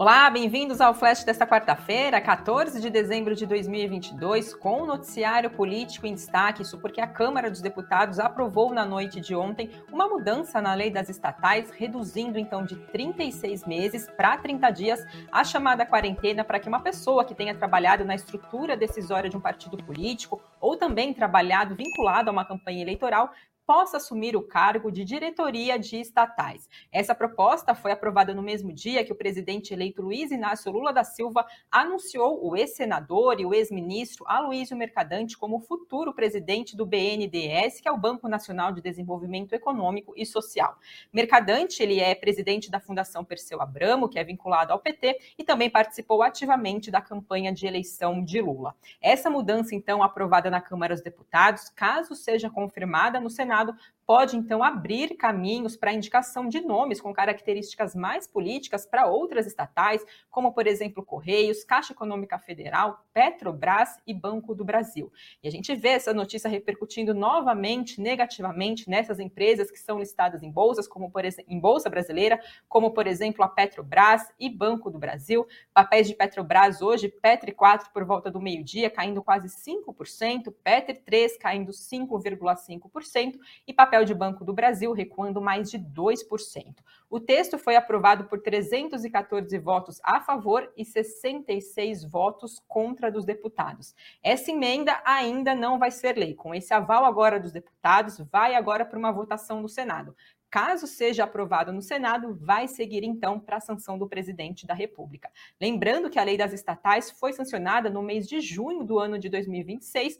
Olá, 0.00 0.30
bem-vindos 0.30 0.80
ao 0.80 0.94
Flash 0.94 1.24
desta 1.24 1.46
quarta-feira, 1.46 2.18
14 2.22 2.80
de 2.80 2.88
dezembro 2.88 3.34
de 3.34 3.44
2022, 3.44 4.54
com 4.54 4.80
o 4.80 4.86
noticiário 4.86 5.50
político 5.50 6.06
em 6.06 6.14
destaque. 6.14 6.62
Isso 6.62 6.78
porque 6.78 7.02
a 7.02 7.06
Câmara 7.06 7.50
dos 7.50 7.60
Deputados 7.60 8.18
aprovou 8.18 8.72
na 8.72 8.86
noite 8.86 9.20
de 9.20 9.34
ontem 9.34 9.70
uma 9.92 10.08
mudança 10.08 10.58
na 10.62 10.72
lei 10.72 10.90
das 10.90 11.10
estatais, 11.10 11.70
reduzindo 11.72 12.38
então 12.38 12.64
de 12.64 12.76
36 12.76 13.66
meses 13.66 14.08
para 14.16 14.38
30 14.38 14.70
dias 14.70 15.06
a 15.30 15.44
chamada 15.44 15.84
quarentena 15.84 16.44
para 16.44 16.58
que 16.58 16.70
uma 16.70 16.80
pessoa 16.80 17.22
que 17.22 17.34
tenha 17.34 17.54
trabalhado 17.54 18.02
na 18.02 18.14
estrutura 18.14 18.78
decisória 18.78 19.28
de 19.28 19.36
um 19.36 19.40
partido 19.40 19.76
político 19.84 20.40
ou 20.58 20.78
também 20.78 21.12
trabalhado 21.12 21.74
vinculado 21.74 22.30
a 22.30 22.32
uma 22.32 22.46
campanha 22.46 22.80
eleitoral 22.80 23.34
possa 23.70 23.98
assumir 23.98 24.34
o 24.34 24.42
cargo 24.42 24.90
de 24.90 25.04
diretoria 25.04 25.78
de 25.78 26.00
estatais. 26.00 26.68
Essa 26.90 27.14
proposta 27.14 27.72
foi 27.72 27.92
aprovada 27.92 28.34
no 28.34 28.42
mesmo 28.42 28.72
dia 28.72 29.04
que 29.04 29.12
o 29.12 29.14
presidente 29.14 29.72
eleito 29.72 30.02
Luiz 30.02 30.32
Inácio 30.32 30.72
Lula 30.72 30.92
da 30.92 31.04
Silva 31.04 31.46
anunciou 31.70 32.44
o 32.44 32.56
ex-senador 32.56 33.38
e 33.38 33.46
o 33.46 33.54
ex-ministro 33.54 34.24
Aloysio 34.26 34.76
Mercadante 34.76 35.38
como 35.38 35.60
futuro 35.60 36.12
presidente 36.12 36.76
do 36.76 36.84
BNDES, 36.84 37.80
que 37.80 37.88
é 37.88 37.92
o 37.92 37.96
Banco 37.96 38.26
Nacional 38.28 38.72
de 38.72 38.80
Desenvolvimento 38.80 39.52
Econômico 39.52 40.14
e 40.16 40.26
Social. 40.26 40.76
Mercadante, 41.12 41.80
ele 41.80 42.00
é 42.00 42.12
presidente 42.12 42.72
da 42.72 42.80
Fundação 42.80 43.24
Perseu 43.24 43.62
Abramo, 43.62 44.08
que 44.08 44.18
é 44.18 44.24
vinculado 44.24 44.72
ao 44.72 44.80
PT, 44.80 45.16
e 45.38 45.44
também 45.44 45.70
participou 45.70 46.24
ativamente 46.24 46.90
da 46.90 47.00
campanha 47.00 47.52
de 47.52 47.68
eleição 47.68 48.24
de 48.24 48.40
Lula. 48.40 48.74
Essa 49.00 49.30
mudança, 49.30 49.76
então, 49.76 50.02
aprovada 50.02 50.50
na 50.50 50.60
Câmara 50.60 50.92
dos 50.92 51.04
Deputados, 51.04 51.68
caso 51.68 52.16
seja 52.16 52.50
confirmada 52.50 53.20
no 53.20 53.30
Senado, 53.30 53.59
Senado 53.60 53.76
pode 54.10 54.36
então 54.36 54.60
abrir 54.60 55.14
caminhos 55.14 55.76
para 55.76 55.92
a 55.92 55.94
indicação 55.94 56.48
de 56.48 56.60
nomes 56.60 57.00
com 57.00 57.12
características 57.12 57.94
mais 57.94 58.26
políticas 58.26 58.84
para 58.84 59.06
outras 59.06 59.46
estatais, 59.46 60.04
como 60.28 60.52
por 60.52 60.66
exemplo 60.66 61.04
Correios, 61.04 61.62
Caixa 61.62 61.92
Econômica 61.92 62.36
Federal, 62.36 63.06
Petrobras 63.14 64.00
e 64.04 64.12
Banco 64.12 64.52
do 64.52 64.64
Brasil. 64.64 65.12
E 65.40 65.46
a 65.46 65.50
gente 65.52 65.72
vê 65.76 65.90
essa 65.90 66.12
notícia 66.12 66.50
repercutindo 66.50 67.14
novamente 67.14 68.00
negativamente 68.00 68.90
nessas 68.90 69.20
empresas 69.20 69.70
que 69.70 69.78
são 69.78 70.00
listadas 70.00 70.42
em 70.42 70.50
bolsas, 70.50 70.88
como 70.88 71.08
por 71.08 71.24
exemplo 71.24 71.52
em 71.52 71.60
bolsa 71.60 71.88
brasileira, 71.88 72.40
como 72.68 72.90
por 72.90 73.06
exemplo 73.06 73.44
a 73.44 73.48
Petrobras 73.48 74.22
e 74.40 74.50
Banco 74.50 74.90
do 74.90 74.98
Brasil. 74.98 75.46
Papéis 75.72 76.08
de 76.08 76.16
Petrobras 76.16 76.82
hoje, 76.82 77.08
Petri 77.08 77.52
4 77.52 77.92
por 77.92 78.04
volta 78.04 78.28
do 78.28 78.40
meio-dia, 78.40 78.90
caindo 78.90 79.22
quase 79.22 79.46
5%, 79.46 80.52
Petri 80.64 80.96
3 80.96 81.36
caindo 81.36 81.70
5,5% 81.70 83.38
e 83.68 83.72
papel 83.72 83.99
de 84.04 84.14
Banco 84.14 84.44
do 84.44 84.52
Brasil 84.52 84.92
recuando 84.92 85.40
mais 85.40 85.70
de 85.70 85.78
2%. 85.78 86.76
O 87.08 87.18
texto 87.18 87.58
foi 87.58 87.76
aprovado 87.76 88.24
por 88.24 88.40
314 88.40 89.58
votos 89.58 90.00
a 90.02 90.20
favor 90.20 90.72
e 90.76 90.84
66 90.84 92.04
votos 92.04 92.62
contra 92.68 93.10
dos 93.10 93.24
deputados. 93.24 93.94
Essa 94.22 94.50
emenda 94.50 95.00
ainda 95.04 95.54
não 95.54 95.78
vai 95.78 95.90
ser 95.90 96.16
lei. 96.16 96.34
Com 96.34 96.54
esse 96.54 96.72
aval 96.72 97.04
agora 97.04 97.40
dos 97.40 97.52
deputados, 97.52 98.18
vai 98.30 98.54
agora 98.54 98.84
para 98.84 98.98
uma 98.98 99.12
votação 99.12 99.60
no 99.60 99.68
Senado. 99.68 100.14
Caso 100.50 100.86
seja 100.88 101.24
aprovado 101.24 101.72
no 101.72 101.80
Senado, 101.80 102.34
vai 102.34 102.66
seguir 102.66 103.04
então 103.04 103.38
para 103.38 103.58
a 103.58 103.60
sanção 103.60 103.96
do 103.96 104.08
presidente 104.08 104.66
da 104.66 104.74
República. 104.74 105.30
Lembrando 105.60 106.10
que 106.10 106.18
a 106.18 106.24
lei 106.24 106.36
das 106.36 106.52
estatais 106.52 107.10
foi 107.10 107.32
sancionada 107.32 107.88
no 107.88 108.02
mês 108.02 108.28
de 108.28 108.40
junho 108.40 108.82
do 108.82 108.98
ano 108.98 109.18
de 109.18 109.28
2026 109.28 110.18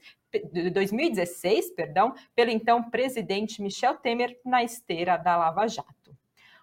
2016, 0.73 1.73
perdão, 1.73 2.15
pelo 2.37 2.53
então 2.53 2.89
presidente 2.89 3.61
Michel 3.61 3.97
Temer 3.97 4.39
na 4.45 4.63
esteira 4.63 5.17
da 5.17 5.37
Lava 5.37 5.67
Jato. 5.67 6.17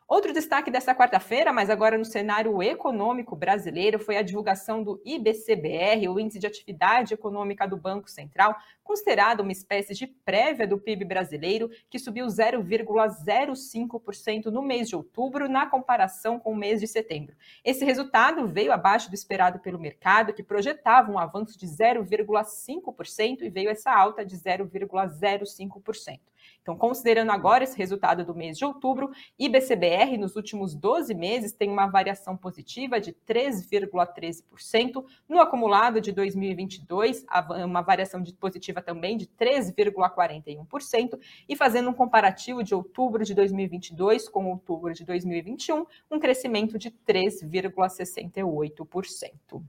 Outro 0.07 0.31
destaque 0.31 0.71
dessa 0.71 0.95
quarta-feira, 0.95 1.51
mas 1.51 1.69
agora 1.69 1.97
no 1.97 2.05
cenário 2.05 2.63
econômico 2.63 3.35
brasileiro, 3.35 3.99
foi 3.99 4.15
a 4.15 4.21
divulgação 4.21 4.81
do 4.81 5.01
IBCBR, 5.03 6.07
o 6.07 6.17
Índice 6.17 6.39
de 6.39 6.47
Atividade 6.47 7.13
Econômica 7.13 7.67
do 7.67 7.75
Banco 7.75 8.09
Central, 8.09 8.55
considerado 8.87 9.41
uma 9.41 9.51
espécie 9.51 9.93
de 9.93 10.07
prévia 10.07 10.65
do 10.65 10.79
PIB 10.79 11.05
brasileiro, 11.05 11.69
que 11.89 11.99
subiu 11.99 12.25
0,05% 12.25 14.45
no 14.45 14.63
mês 14.63 14.87
de 14.89 14.95
outubro, 14.95 15.49
na 15.49 15.67
comparação 15.67 16.39
com 16.39 16.53
o 16.53 16.55
mês 16.55 16.79
de 16.79 16.87
setembro. 16.87 17.35
Esse 17.63 17.85
resultado 17.85 18.47
veio 18.47 18.71
abaixo 18.71 19.09
do 19.09 19.13
esperado 19.13 19.59
pelo 19.59 19.77
mercado, 19.77 20.33
que 20.33 20.41
projetava 20.41 21.11
um 21.11 21.19
avanço 21.19 21.59
de 21.59 21.67
0,5% 21.67 23.41
e 23.41 23.49
veio 23.49 23.69
essa 23.69 23.91
alta 23.91 24.25
de 24.25 24.35
0,05%. 24.35 26.19
Então, 26.61 26.77
considerando 26.77 27.31
agora 27.31 27.63
esse 27.63 27.75
resultado 27.77 28.25
do 28.25 28.35
mês 28.35 28.57
de 28.57 28.65
outubro, 28.65 29.11
IBCBR 29.39 30.17
nos 30.17 30.35
últimos 30.35 30.75
12 30.75 31.13
meses 31.13 31.53
tem 31.53 31.69
uma 31.69 31.87
variação 31.87 32.35
positiva 32.35 32.99
de 32.99 33.13
3,13%, 33.13 35.05
no 35.27 35.39
acumulado 35.39 36.01
de 36.01 36.11
2022, 36.11 37.25
uma 37.65 37.81
variação 37.81 38.21
de 38.21 38.33
positiva 38.33 38.76
também 38.81 39.17
de 39.17 39.27
3,41%, 39.27 41.19
e 41.47 41.55
fazendo 41.55 41.89
um 41.89 41.93
comparativo 41.93 42.63
de 42.63 42.75
outubro 42.75 43.23
de 43.23 43.33
2022 43.33 44.27
com 44.29 44.45
outubro 44.47 44.93
de 44.93 45.05
2021, 45.05 45.85
um 46.09 46.19
crescimento 46.19 46.77
de 46.77 46.91
3,68%. 46.91 49.63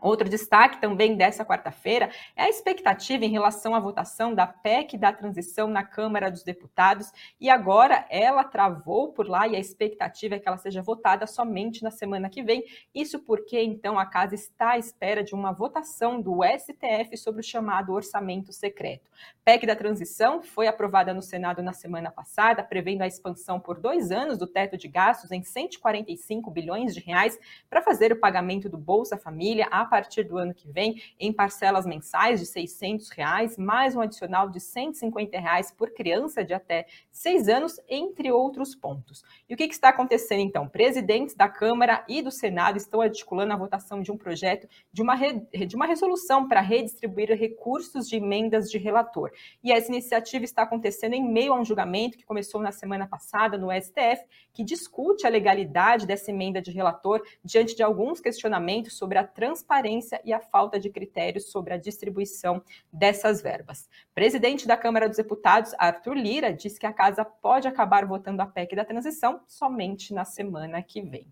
Outro 0.00 0.28
destaque 0.28 0.80
também 0.80 1.16
dessa 1.16 1.44
quarta-feira 1.44 2.10
é 2.36 2.42
a 2.44 2.48
expectativa 2.48 3.24
em 3.24 3.30
relação 3.30 3.74
à 3.74 3.80
votação 3.80 4.34
da 4.34 4.46
PEC 4.46 4.98
da 4.98 5.12
transição 5.12 5.66
na 5.66 5.82
Câmara 5.82 6.30
dos 6.30 6.42
Deputados, 6.42 7.10
e 7.40 7.48
agora 7.48 8.04
ela 8.10 8.44
travou 8.44 9.12
por 9.12 9.28
lá 9.28 9.48
e 9.48 9.56
a 9.56 9.58
expectativa 9.58 10.34
é 10.34 10.38
que 10.38 10.46
ela 10.46 10.58
seja 10.58 10.82
votada 10.82 11.26
somente 11.26 11.82
na 11.82 11.90
semana 11.90 12.28
que 12.28 12.42
vem. 12.42 12.64
Isso 12.94 13.18
porque 13.18 13.60
então 13.60 13.98
a 13.98 14.04
casa 14.04 14.34
está 14.34 14.72
à 14.72 14.78
espera 14.78 15.24
de 15.24 15.34
uma 15.34 15.52
votação 15.52 16.20
do 16.20 16.40
STF 16.44 17.16
sobre 17.16 17.40
o 17.40 17.44
chamado 17.44 17.92
orçamento 17.92 18.52
secreto. 18.52 19.10
PEC 19.44 19.66
da 19.66 19.76
transição 19.76 20.42
foi 20.42 20.66
aprovada 20.66 21.14
no 21.14 21.22
Senado 21.22 21.62
na 21.62 21.72
semana 21.72 22.10
passada, 22.10 22.62
prevendo 22.62 23.02
a 23.02 23.06
expansão 23.06 23.60
por 23.60 23.78
dois 23.78 24.10
anos 24.10 24.36
do 24.38 24.46
teto 24.46 24.76
de 24.76 24.88
gastos 24.88 25.30
em 25.30 25.42
145 25.42 26.50
bilhões 26.50 26.94
de 26.94 27.00
reais 27.00 27.38
para 27.70 27.82
fazer 27.82 28.12
o 28.12 28.20
pagamento 28.20 28.68
do 28.68 28.76
Bolsa 28.76 29.16
Família 29.16 29.66
a 29.70 29.83
partir 29.84 30.24
do 30.24 30.38
ano 30.38 30.54
que 30.54 30.68
vem 30.68 31.02
em 31.18 31.32
parcelas 31.32 31.86
mensais 31.86 32.40
de 32.40 32.46
600 32.46 33.10
reais, 33.10 33.58
mais 33.58 33.94
um 33.94 34.00
adicional 34.00 34.48
de 34.48 34.60
150 34.60 35.38
reais 35.38 35.70
por 35.70 35.90
criança 35.92 36.44
de 36.44 36.54
até 36.54 36.86
seis 37.10 37.48
anos, 37.48 37.80
entre 37.88 38.32
outros 38.32 38.74
pontos. 38.74 39.22
E 39.48 39.54
o 39.54 39.56
que, 39.56 39.68
que 39.68 39.74
está 39.74 39.90
acontecendo 39.90 40.40
então? 40.40 40.68
Presidentes 40.68 41.34
da 41.34 41.48
Câmara 41.48 42.04
e 42.08 42.22
do 42.22 42.30
Senado 42.30 42.76
estão 42.76 43.00
articulando 43.00 43.52
a 43.52 43.56
votação 43.56 44.00
de 44.00 44.10
um 44.10 44.16
projeto 44.16 44.68
de 44.92 45.02
uma, 45.02 45.14
re... 45.14 45.40
de 45.66 45.76
uma 45.76 45.86
resolução 45.86 46.48
para 46.48 46.60
redistribuir 46.60 47.30
recursos 47.38 48.08
de 48.08 48.16
emendas 48.16 48.70
de 48.70 48.78
relator. 48.78 49.30
E 49.62 49.72
essa 49.72 49.90
iniciativa 49.90 50.44
está 50.44 50.62
acontecendo 50.62 51.14
em 51.14 51.22
meio 51.22 51.52
a 51.52 51.60
um 51.60 51.64
julgamento 51.64 52.16
que 52.16 52.24
começou 52.24 52.60
na 52.60 52.72
semana 52.72 53.06
passada 53.06 53.58
no 53.58 53.70
STF, 53.70 54.24
que 54.52 54.64
discute 54.64 55.26
a 55.26 55.30
legalidade 55.30 56.06
dessa 56.06 56.30
emenda 56.30 56.60
de 56.60 56.70
relator 56.70 57.22
diante 57.44 57.76
de 57.76 57.82
alguns 57.82 58.20
questionamentos 58.20 58.96
sobre 58.96 59.18
a 59.18 59.24
transparência 59.24 59.73
transparência 59.74 60.20
e 60.24 60.32
a 60.32 60.40
falta 60.40 60.78
de 60.78 60.88
critérios 60.88 61.50
sobre 61.50 61.74
a 61.74 61.76
distribuição 61.76 62.62
dessas 62.92 63.42
verbas. 63.42 63.88
Presidente 64.14 64.68
da 64.68 64.76
Câmara 64.76 65.08
dos 65.08 65.16
Deputados, 65.16 65.74
Arthur 65.78 66.14
Lira, 66.14 66.52
disse 66.52 66.78
que 66.78 66.86
a 66.86 66.92
casa 66.92 67.24
pode 67.24 67.66
acabar 67.66 68.06
votando 68.06 68.40
a 68.40 68.46
PEC 68.46 68.76
da 68.76 68.84
transição 68.84 69.40
somente 69.48 70.14
na 70.14 70.24
semana 70.24 70.80
que 70.82 71.02
vem. 71.02 71.26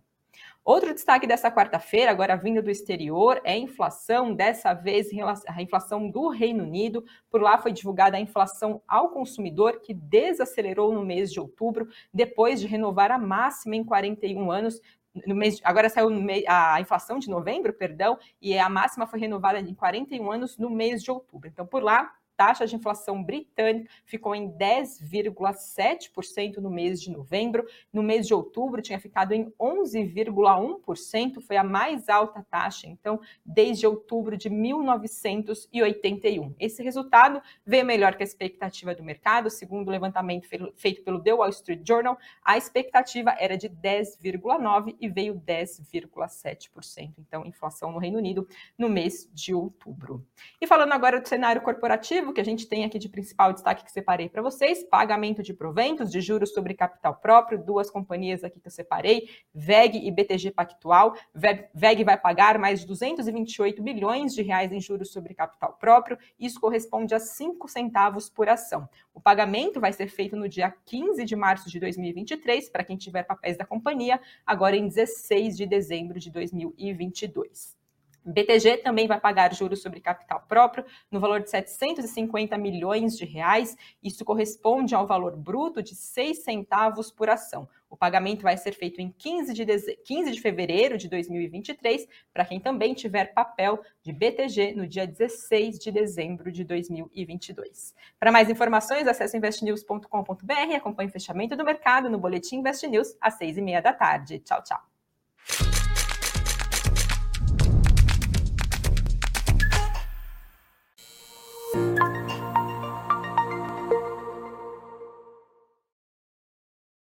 Outro 0.64 0.94
destaque 0.94 1.26
dessa 1.26 1.50
quarta-feira, 1.50 2.10
agora 2.10 2.36
vindo 2.36 2.62
do 2.62 2.70
exterior, 2.70 3.40
é 3.44 3.52
a 3.52 3.58
inflação, 3.58 4.32
dessa 4.32 4.72
vez 4.72 5.08
a 5.48 5.60
inflação 5.60 6.08
do 6.08 6.28
Reino 6.28 6.62
Unido. 6.62 7.04
Por 7.30 7.42
lá 7.42 7.58
foi 7.58 7.72
divulgada 7.72 8.16
a 8.16 8.20
inflação 8.20 8.80
ao 8.86 9.10
consumidor, 9.10 9.80
que 9.80 9.92
desacelerou 9.92 10.92
no 10.92 11.04
mês 11.04 11.32
de 11.32 11.40
outubro, 11.40 11.88
depois 12.14 12.60
de 12.60 12.68
renovar 12.68 13.10
a 13.10 13.18
máxima 13.18 13.74
em 13.76 13.84
41 13.84 14.50
anos, 14.50 14.80
no 15.26 15.34
mês, 15.34 15.60
agora 15.62 15.88
saiu 15.88 16.08
a 16.48 16.80
inflação 16.80 17.18
de 17.18 17.28
novembro, 17.28 17.72
perdão, 17.72 18.18
e 18.40 18.58
a 18.58 18.68
máxima 18.68 19.06
foi 19.06 19.20
renovada 19.20 19.60
em 19.60 19.74
41 19.74 20.30
anos 20.30 20.56
no 20.58 20.70
mês 20.70 21.02
de 21.02 21.10
outubro. 21.10 21.48
Então, 21.48 21.66
por 21.66 21.82
lá, 21.82 22.12
taxa 22.36 22.66
de 22.66 22.76
inflação 22.76 23.22
britânica 23.22 23.90
ficou 24.04 24.34
em 24.34 24.50
10,7% 24.50 26.58
no 26.58 26.70
mês 26.70 27.00
de 27.00 27.10
novembro. 27.10 27.66
No 27.92 28.02
mês 28.02 28.26
de 28.26 28.34
outubro, 28.34 28.82
tinha 28.82 28.98
ficado 28.98 29.32
em 29.32 29.52
11,1%, 29.60 31.40
foi 31.40 31.56
a 31.56 31.64
mais 31.64 32.08
alta 32.08 32.44
taxa, 32.50 32.86
então, 32.86 33.20
desde 33.44 33.86
outubro 33.86 34.36
de 34.36 34.50
1981. 34.50 36.54
Esse 36.58 36.82
resultado 36.82 37.42
veio 37.64 37.84
melhor 37.84 38.16
que 38.16 38.22
a 38.22 38.26
expectativa 38.26 38.94
do 38.94 39.02
mercado, 39.02 39.50
segundo 39.50 39.88
o 39.88 39.90
levantamento 39.90 40.48
feito 40.76 41.02
pelo 41.02 41.20
The 41.20 41.34
Wall 41.34 41.50
Street 41.50 41.86
Journal, 41.86 42.18
a 42.44 42.56
expectativa 42.56 43.34
era 43.38 43.56
de 43.56 43.68
10,9% 43.68 44.96
e 45.00 45.08
veio 45.08 45.34
10,7%. 45.34 47.12
Então, 47.18 47.46
inflação 47.46 47.92
no 47.92 47.98
Reino 47.98 48.18
Unido 48.18 48.46
no 48.76 48.88
mês 48.88 49.28
de 49.32 49.54
outubro. 49.54 50.26
E 50.60 50.66
falando 50.66 50.92
agora 50.92 51.20
do 51.20 51.28
cenário 51.28 51.62
corporativo, 51.62 52.21
que 52.30 52.42
a 52.42 52.44
gente 52.44 52.68
tem 52.68 52.84
aqui 52.84 52.98
de 52.98 53.08
principal 53.08 53.54
destaque 53.54 53.82
que 53.82 53.90
separei 53.90 54.28
para 54.28 54.42
vocês: 54.42 54.84
pagamento 54.84 55.42
de 55.42 55.54
proventos 55.54 56.10
de 56.10 56.20
juros 56.20 56.52
sobre 56.52 56.74
capital 56.74 57.16
próprio, 57.16 57.64
duas 57.64 57.90
companhias 57.90 58.44
aqui 58.44 58.60
que 58.60 58.66
eu 58.66 58.70
separei, 58.70 59.30
VEG 59.54 60.06
e 60.06 60.10
BTG 60.10 60.50
Pactual. 60.50 61.14
VEG 61.34 62.04
vai 62.04 62.18
pagar 62.18 62.58
mais 62.58 62.80
de 62.80 62.86
228 62.86 63.82
bilhões 63.82 64.34
de 64.34 64.42
reais 64.42 64.70
em 64.70 64.80
juros 64.80 65.10
sobre 65.10 65.32
capital 65.32 65.72
próprio, 65.80 66.18
isso 66.38 66.60
corresponde 66.60 67.14
a 67.14 67.18
5 67.18 67.66
centavos 67.68 68.28
por 68.28 68.50
ação. 68.50 68.86
O 69.14 69.20
pagamento 69.20 69.80
vai 69.80 69.92
ser 69.92 70.08
feito 70.08 70.36
no 70.36 70.48
dia 70.48 70.74
15 70.84 71.24
de 71.24 71.34
março 71.34 71.70
de 71.70 71.80
2023, 71.80 72.68
para 72.68 72.84
quem 72.84 72.98
tiver 72.98 73.22
papéis 73.22 73.56
da 73.56 73.64
companhia, 73.64 74.20
agora 74.44 74.76
em 74.76 74.86
16 74.88 75.56
de 75.56 75.64
dezembro 75.64 76.18
de 76.18 76.30
2022. 76.30 77.81
BTG 78.24 78.78
também 78.78 79.06
vai 79.06 79.20
pagar 79.20 79.54
juros 79.54 79.82
sobre 79.82 80.00
capital 80.00 80.44
próprio 80.48 80.84
no 81.10 81.20
valor 81.20 81.40
de 81.40 81.50
750 81.50 82.56
milhões 82.58 83.16
de 83.16 83.24
reais. 83.24 83.76
Isso 84.02 84.24
corresponde 84.24 84.94
ao 84.94 85.06
valor 85.06 85.36
bruto 85.36 85.82
de 85.82 85.94
6 85.94 86.42
centavos 86.42 87.10
por 87.10 87.28
ação. 87.28 87.68
O 87.92 87.96
pagamento 87.96 88.42
vai 88.42 88.56
ser 88.56 88.72
feito 88.72 89.02
em 89.02 89.10
15 89.10 89.52
de, 89.52 89.64
deze... 89.66 89.96
15 90.04 90.32
de 90.32 90.40
fevereiro 90.40 90.96
de 90.96 91.08
2023, 91.10 92.08
para 92.32 92.44
quem 92.44 92.58
também 92.58 92.94
tiver 92.94 93.34
papel 93.34 93.82
de 94.02 94.12
BTG 94.12 94.72
no 94.74 94.86
dia 94.86 95.06
16 95.06 95.78
de 95.78 95.90
dezembro 95.92 96.50
de 96.50 96.64
2022. 96.64 97.94
Para 98.18 98.32
mais 98.32 98.48
informações, 98.48 99.06
acesse 99.06 99.36
investnews.com.br 99.36 100.70
e 100.70 100.74
acompanhe 100.74 101.10
o 101.10 101.12
fechamento 101.12 101.54
do 101.54 101.64
mercado 101.64 102.08
no 102.08 102.18
Boletim 102.18 102.56
Invest 102.56 102.86
News 102.86 103.14
às 103.20 103.34
6 103.34 103.58
e 103.58 103.60
meia 103.60 103.82
da 103.82 103.92
tarde. 103.92 104.38
Tchau, 104.38 104.62
tchau. 104.62 104.91